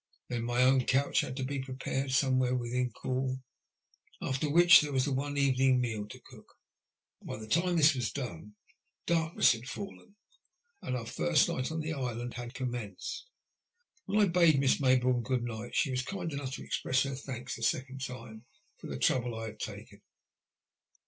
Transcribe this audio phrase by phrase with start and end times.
[0.29, 3.43] Then my own couch had to be prepared somewhere within call.
[4.19, 6.55] After which there was the evening meal to cook.
[7.23, 8.55] By the time this was done,
[9.05, 10.15] darkness had fallen,
[10.81, 13.27] and our first night on the island bad commenced.
[14.05, 17.59] When I bade Miss Mayboume good night" she was kind enough to express her thanks
[17.59, 18.45] a second time
[18.79, 20.01] for the trouble I had taken.